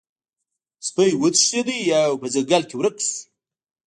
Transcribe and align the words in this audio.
سپی 0.87 1.11
وتښتید 1.21 1.69
او 2.07 2.13
په 2.21 2.27
ځنګل 2.33 2.63
کې 2.69 2.75
ورک 2.77 2.97
شو. 3.07 3.19